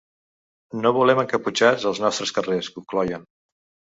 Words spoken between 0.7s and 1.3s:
No volem